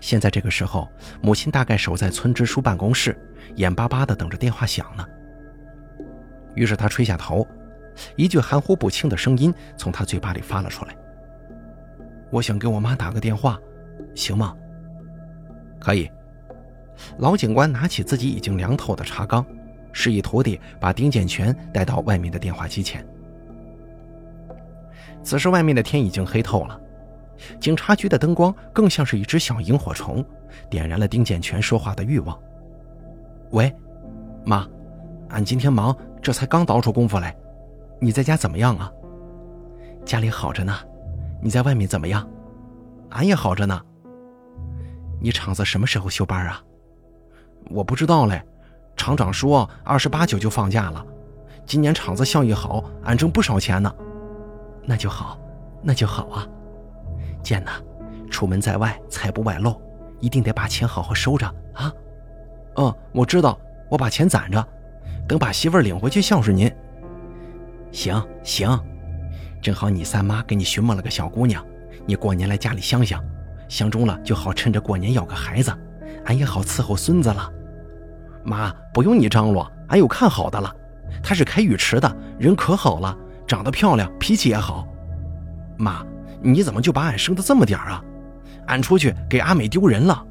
[0.00, 0.88] 现在这个时候，
[1.20, 3.16] 母亲大概守在村支书办公室，
[3.56, 5.06] 眼巴巴地等着电话响呢。
[6.54, 7.46] 于是他垂下头。
[8.14, 10.94] 一句含糊不清的声音从他嘴巴里发了出来
[12.30, 13.58] ：“我想给我妈打个电话，
[14.14, 14.54] 行吗
[15.80, 16.10] ？”“可以。”
[17.16, 19.46] 老警官拿起自己已经凉透的茶缸，
[19.94, 23.02] 示意徒弟把丁建全带到外面的电话机前。
[25.26, 26.80] 此时外面的天已经黑透了，
[27.58, 30.24] 警察局的灯光更像是一只小萤火虫，
[30.70, 32.38] 点燃了丁建全说话的欲望。
[33.50, 33.74] “喂，
[34.44, 34.64] 妈，
[35.30, 37.36] 俺今天忙，这才刚倒出功夫来。”
[37.98, 38.88] 你在家怎么样啊？
[40.04, 40.72] 家里好着呢。
[41.42, 42.24] 你在外面怎么样？
[43.10, 43.82] 俺也好着呢。
[45.20, 46.62] 你厂子什么时候休班啊？
[47.68, 48.40] 我不知道嘞。
[48.96, 51.04] 厂长说二十八九就放假了。
[51.66, 53.92] 今年厂子效益好，俺挣不少钱呢。
[54.86, 55.38] 那就好，
[55.82, 56.46] 那就好啊。
[57.42, 57.72] 贱呐，
[58.30, 59.80] 出门在外财不外露，
[60.20, 61.92] 一定得把钱好好收着啊。
[62.76, 63.58] 嗯，我知道，
[63.90, 64.64] 我把钱攒着。
[65.28, 66.72] 等把媳妇领回去孝顺您。
[67.90, 68.78] 行行，
[69.60, 71.64] 正好你三妈给你寻摸了个小姑娘，
[72.06, 73.22] 你过年来家里相相，
[73.68, 75.72] 相中了就好趁着过年要个孩子，
[76.26, 77.50] 俺也好伺候孙子了。
[78.44, 80.72] 妈，不用你张罗，俺有看好的了，
[81.22, 84.86] 她是开浴池的，人可好了，长得漂亮，脾气也好。
[85.78, 86.04] 妈，
[86.42, 88.04] 你怎么就把俺生的这么点儿啊？
[88.66, 90.26] 俺出去给阿美丢人了。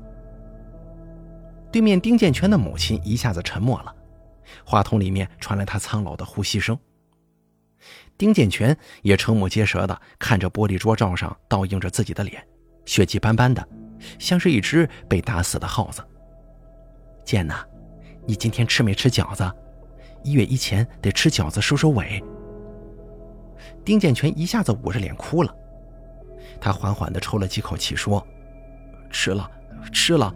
[1.71, 3.93] 对面丁建全的母亲一下子沉默了，
[4.65, 6.78] 话筒里面传来他苍老的呼吸声。
[8.17, 12.41] 丁建全也瞠目结舌的看着玻璃桌罩上倒映着自己的脸，
[12.86, 13.65] 血迹斑斑的，
[14.19, 16.01] 像是一只被打死的耗子。
[17.25, 17.63] 建呐，
[18.25, 19.49] 你今天吃没吃饺子？
[20.23, 22.23] 一月一前得吃饺子收收尾。
[23.86, 25.56] 丁建全一下子捂着脸哭了，
[26.60, 28.26] 他缓缓地抽了几口气，说
[29.12, 29.50] ：“吃了，
[29.93, 30.34] 吃了，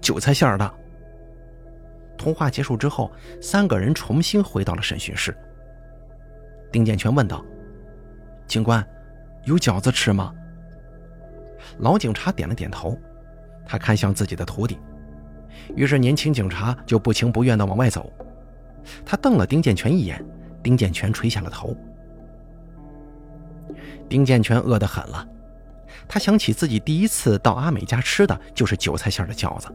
[0.00, 0.74] 韭菜馅儿的。”
[2.16, 3.10] 通话结束之后，
[3.42, 5.36] 三个人重新回到了审讯室。
[6.70, 7.44] 丁建全问道
[8.46, 8.86] ：“警官，
[9.44, 10.32] 有饺子吃吗？”
[11.78, 12.96] 老警察点了点头，
[13.66, 14.78] 他看向自己的徒弟，
[15.74, 18.10] 于是年轻警察就不情不愿地往外走。
[19.04, 20.24] 他瞪了丁建全一眼，
[20.62, 21.76] 丁建全垂下了头。
[24.08, 25.26] 丁建全饿得很了，
[26.08, 29.68] 他想起自己第一次到阿美家吃的就是韭菜馅的饺子，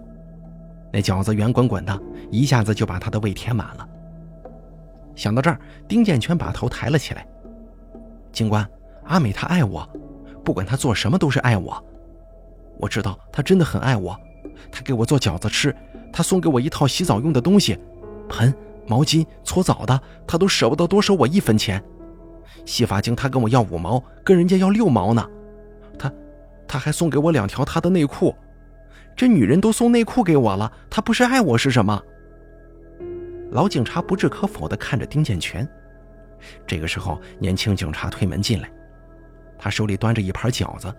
[0.92, 3.88] 那饺子圆滚滚的，一下子就把他的胃填满了。
[5.16, 7.28] 想到这儿，丁建全把头抬了起来。
[8.32, 8.68] 警官，
[9.04, 9.88] 阿美她爱我，
[10.44, 11.84] 不管她做什么都是爱我。
[12.78, 14.18] 我知道她真的很爱我，
[14.72, 15.76] 她给我做饺子吃，
[16.14, 17.78] 她送给我一套洗澡用的东西，
[18.30, 18.54] 盆、
[18.88, 21.84] 毛巾、搓澡的，她都舍不得多收我一分钱。
[22.66, 25.28] 洗发精，他跟我要五毛，跟人家要六毛呢。
[25.98, 26.12] 他，
[26.68, 28.36] 他还送给我两条他的内裤。
[29.16, 32.02] 这女人都送内裤给我了，她不是爱我是什么？
[33.52, 35.68] 老警察不置可否地看着丁建全。
[36.66, 38.72] 这个时候，年轻警察推门进来，
[39.60, 40.92] 他手里端着一盘饺子，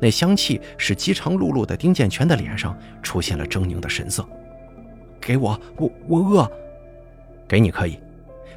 [0.00, 4.26] 那香气使饥肠辘辘的丁建全的脸上出现了狰狞的神色。
[5.20, 6.50] 给我，我我饿。
[7.46, 8.00] 给你可以，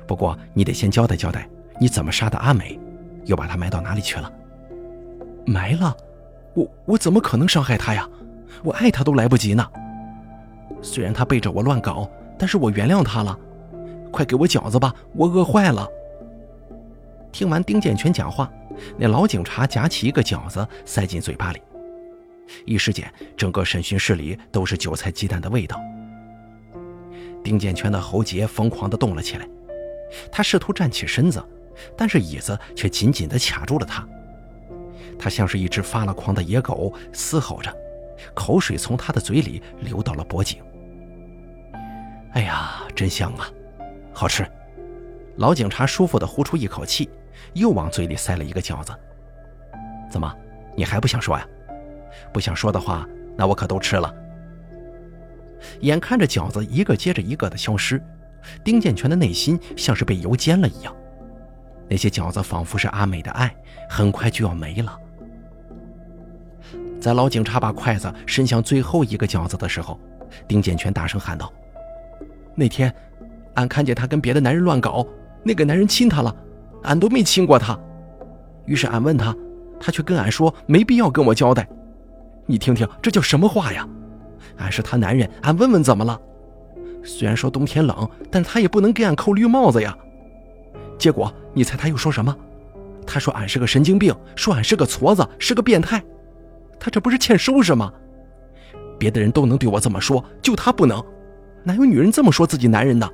[0.08, 1.48] 不过你得先交代交代。
[1.80, 2.80] 你怎么杀的阿美？
[3.26, 4.32] 又把她埋到哪里去了？
[5.46, 5.96] 埋了？
[6.54, 8.10] 我我怎么可能伤害她呀？
[8.64, 9.66] 我爱她都来不及呢。
[10.82, 13.38] 虽然她背着我乱搞，但是我原谅她了。
[14.12, 15.88] 快给我饺子吧，我饿坏了。
[17.32, 18.52] 听完丁建全讲话，
[18.98, 21.62] 那老警察夹起一个饺子塞进嘴巴里，
[22.66, 25.80] 一时间，整个审讯室里都是韭菜鸡蛋的味道。
[27.44, 29.48] 丁建全的喉结疯狂地动了起来，
[30.32, 31.44] 他试图站起身子。
[31.96, 34.08] 但是椅子却紧紧地卡住了他，
[35.18, 37.76] 他像是一只发了狂的野狗，嘶吼着，
[38.34, 40.62] 口水从他的嘴里流到了脖颈。
[42.34, 43.50] 哎呀，真香啊，
[44.14, 44.46] 好吃！
[45.38, 47.10] 老警察舒服地呼出一口气，
[47.54, 48.92] 又往嘴里塞了一个饺子。
[50.10, 50.34] 怎么，
[50.76, 51.48] 你还不想说呀？
[52.34, 54.14] 不想说的话，那我可都吃了。
[55.82, 58.02] 眼看着饺子一个接着一个的消失，
[58.64, 60.96] 丁建全的内心像是被油煎了一样。
[61.90, 63.54] 那些饺子仿佛是阿美的爱，
[63.90, 64.98] 很快就要没了。
[67.00, 70.00] 在老警察把筷子伸向最后一个饺子的时候，
[70.48, 71.52] 丁建全大声喊道
[72.56, 72.94] ：“那天，
[73.54, 75.06] 俺看见他跟别的男人乱搞，
[75.44, 76.36] 那个男人亲他了，
[76.84, 77.80] 俺都没亲过他。
[78.66, 79.34] 于是俺问他，
[79.80, 81.68] 他却跟俺说没必要跟我交代。
[82.46, 83.88] 你听听，这叫什么话呀？
[84.58, 86.20] 俺是他男人，俺问问怎么了？
[87.04, 89.96] 虽然说冬天冷，但他也不能给俺扣绿帽子呀。”
[90.98, 92.36] 结果，你猜他又说什么？
[93.06, 96.04] 他说俺是个神经病，说俺是个矬子，是个变态。
[96.80, 97.92] 他这不是欠收拾吗？
[99.00, 101.04] 别的人都能对我这么说，就他不能。
[101.64, 103.10] 哪有女人这么说自己男人的？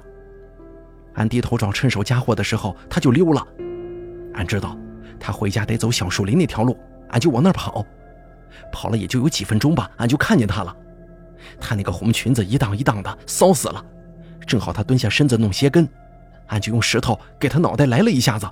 [1.14, 3.46] 俺低头找趁手家伙的时候，他就溜了。
[4.34, 4.76] 俺知道
[5.20, 6.78] 他回家得走小树林那条路，
[7.10, 7.86] 俺就往那儿跑。
[8.72, 10.76] 跑了也就有几分钟吧，俺就看见他了。
[11.60, 13.84] 他那个红裙子一荡一荡的，骚死了。
[14.48, 15.88] 正好他蹲下身子弄鞋跟。
[16.54, 18.48] 俺就用石头给他脑袋来了一下子，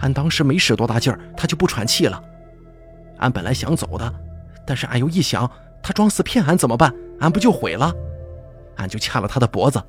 [0.00, 2.22] 俺当时没使多大劲儿，他就不喘气了。
[3.16, 4.12] 俺本来想走的，
[4.66, 5.50] 但是俺又一想，
[5.82, 6.94] 他装死骗俺怎么办？
[7.20, 7.90] 俺不就毁了？
[8.76, 9.82] 俺就掐了他的脖子。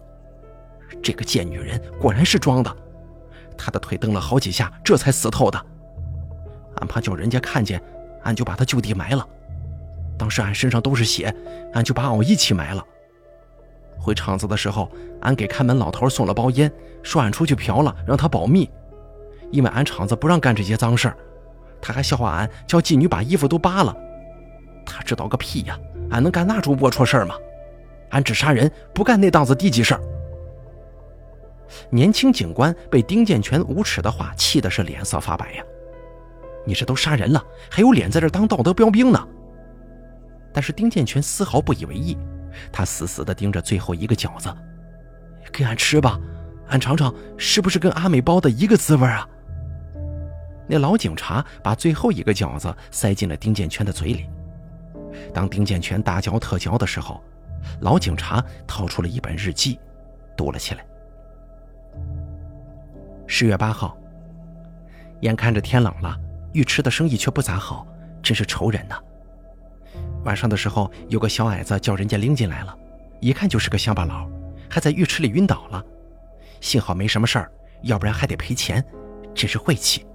[1.04, 2.74] 这个贱女人果然是装的，
[3.58, 5.62] 他的腿蹬了好几下，这才死透的。
[6.78, 7.84] 俺怕叫人家看见，
[8.24, 9.28] 俺就把他就地埋了。
[10.18, 11.36] 当时俺身上都是血，
[11.74, 12.82] 俺就把俺一起埋了。
[14.00, 14.90] 回厂子的时候，
[15.22, 16.72] 俺给看门老头送了包烟，
[17.04, 18.70] 说俺出去嫖了，让他保密，
[19.52, 21.18] 因为俺厂子不让干这些脏事儿。
[21.82, 23.96] 他还笑话俺叫妓女把衣服都扒了，
[24.86, 25.78] 他知道个屁呀！
[26.10, 27.36] 俺能干那种龌龊事儿吗？
[28.10, 30.02] 俺只杀人，不干那档子低级事儿。
[31.90, 35.64] 年轻警官被丁建全无耻的话气的是脸色发白呀！
[36.66, 39.28] 你这都杀人了，还有脸在这当道德标兵呢？
[40.54, 42.18] 但是丁建全丝毫不以为意，
[42.72, 44.54] 他死死地盯着最后一个饺子，
[45.52, 46.20] 给俺吃吧，
[46.70, 49.28] 俺尝尝是不是跟阿美包的一个滋味啊？
[50.68, 54.30] 那老警察把最后一个饺子塞进了丁建全的嘴里。
[55.34, 57.24] 当丁建全大嚼特嚼的时候，
[57.80, 59.80] 老警察掏出了一本日记，
[60.36, 60.86] 读了起来。
[63.26, 63.98] 十月八号，
[65.22, 66.18] 眼看着天冷了，
[66.54, 67.88] 浴池的生意却不咋好，
[68.22, 69.00] 真是愁人呐。
[70.28, 72.78] 晚上的时候，有个小矮子叫人家拎进来了，
[73.22, 74.30] 一看就是个乡巴佬，
[74.70, 75.82] 还在浴池里晕倒了。
[76.60, 77.50] 幸好没什么事儿，
[77.84, 78.84] 要不然还得赔钱，
[79.34, 80.06] 真是晦气。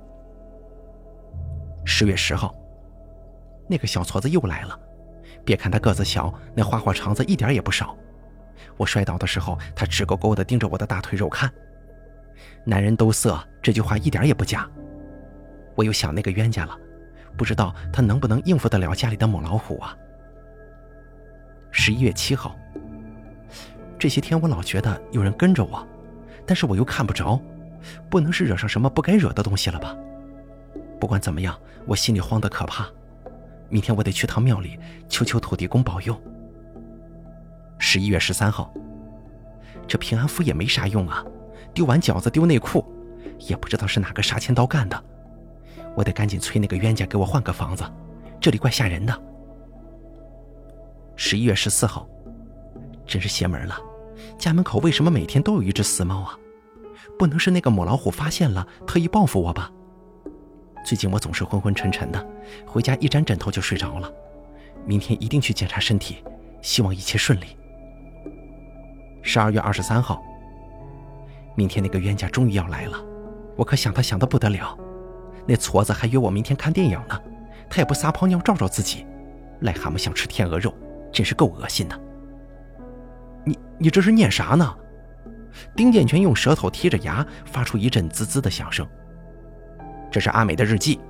[1.87, 2.55] 十月十号，
[3.67, 4.79] 那个小矬子又来了，
[5.47, 7.97] 别看他个子小，那花花肠子一点也不少。
[8.77, 11.51] 我摔倒的时候，他直勾勾地盯着我的大腿肉看。
[12.67, 14.69] 男人都色，这句话一点也不假。
[15.75, 16.77] 我又想那个冤家了，
[17.37, 19.97] 不知道他能不能应付得了家里的母老虎啊。
[21.71, 22.55] 十一月七号，
[23.99, 25.87] 这些天我老觉得有人跟着我，
[26.47, 27.41] 但是我又看不着，
[28.11, 29.97] 不能是惹上什么不该惹的东西了吧？
[31.01, 32.87] 不管怎么样，我心里慌得可怕。
[33.69, 34.79] 明天我得去趟庙里，
[35.09, 36.21] 求求土地公保佑。
[37.79, 38.73] 十一月十三号，
[39.89, 41.25] 这平安符也没啥用啊。
[41.75, 42.85] 丢完饺子丢内裤，
[43.39, 45.05] 也不知道是哪个杀千刀干的。
[45.97, 47.85] 我得赶紧催那个冤家给我换个房子，
[48.41, 49.23] 这里怪吓人的。
[51.17, 52.09] 十一月十四号，
[53.07, 53.79] 真是邪门了，
[54.39, 56.39] 家门口为什么每天都有一只死猫啊？
[57.19, 59.71] 不能是那个母老虎发现了，特意报复我吧？
[60.85, 62.27] 最近我总是昏昏沉沉的，
[62.67, 64.11] 回家一沾枕头就睡着了。
[64.85, 66.25] 明天一定去检查身体，
[66.61, 67.57] 希望一切顺利。
[69.23, 70.21] 十二月二十三号。
[71.55, 72.99] 明天那个冤家终于要来了，
[73.57, 74.77] 我可想他想的不得了。
[75.47, 77.21] 那矬子还约我明天看电影呢，
[77.69, 79.07] 他也不撒泡尿照照自己，
[79.63, 80.73] 癞蛤蟆想吃天鹅肉，
[81.13, 82.01] 真是够恶心的。
[83.45, 84.75] 你你这是念啥呢？
[85.77, 88.87] 丁建全用舌头贴着牙，发出一阵滋滋的响声。
[90.11, 91.01] 这是阿美的日记。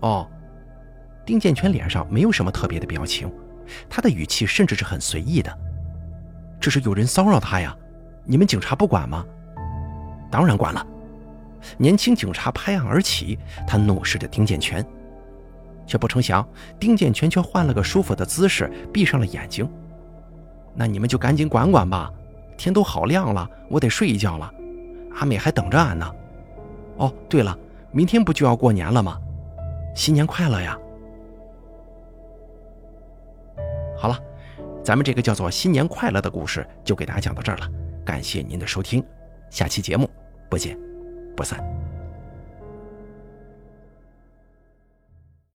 [0.00, 0.28] 哦，
[1.26, 3.30] 丁建全脸上没有什么特别的表情，
[3.88, 5.56] 他的语气甚至是很随意的。
[6.58, 7.76] 这是有人骚扰他呀。
[8.24, 9.24] 你们警察不管吗？
[10.30, 10.86] 当然管了。
[11.78, 14.84] 年轻警察拍案而起，他怒视着丁建全，
[15.86, 16.46] 却不成想
[16.78, 19.68] 丁建全却换了个舒服的姿势，闭上了眼睛。
[20.74, 22.10] 那你们就赶紧管管吧，
[22.56, 24.52] 天都好亮了，我得睡一觉了。
[25.16, 26.10] 阿美还等着俺呢。
[26.96, 27.58] 哦，对了，
[27.90, 29.18] 明天不就要过年了吗？
[29.94, 30.78] 新年快乐呀！
[33.98, 34.18] 好了，
[34.84, 37.68] 咱们这个叫做“新年快乐”的故事就给大家讲到这儿了。
[38.04, 39.04] 感谢您的收听，
[39.50, 40.08] 下期节目
[40.48, 40.78] 不见
[41.40, 41.79] 不散。